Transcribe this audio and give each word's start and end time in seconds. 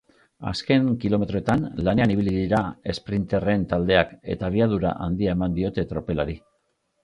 Azken 0.51 0.87
kilometroetan 1.03 1.67
lanean 1.89 2.15
ibili 2.15 2.33
dira 2.39 2.63
esprinterren 2.95 3.69
taldeak 3.75 4.19
eta 4.37 4.51
abiadura 4.51 4.97
handia 5.07 5.39
eman 5.41 5.63
diote 5.63 5.89
tropelari. 5.95 6.41